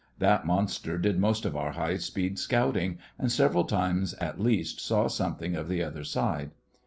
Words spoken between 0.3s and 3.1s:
monster did most of our high speed scouting,